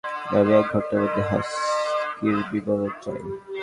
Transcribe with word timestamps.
আমি 0.35 0.51
এক 0.59 0.65
ঘন্টার 0.71 0.99
মধ্যে 1.03 1.21
হাস্কির 1.29 2.37
বিবরণ 2.51 2.91
চাই। 3.03 3.21